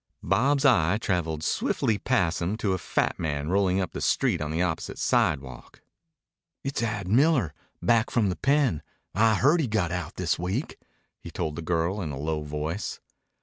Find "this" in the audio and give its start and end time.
10.15-10.39